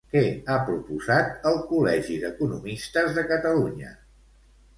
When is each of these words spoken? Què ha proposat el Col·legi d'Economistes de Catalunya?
Què 0.13 0.21
ha 0.51 0.53
proposat 0.69 1.45
el 1.49 1.59
Col·legi 1.73 2.15
d'Economistes 2.25 3.13
de 3.19 3.27
Catalunya? 3.35 3.95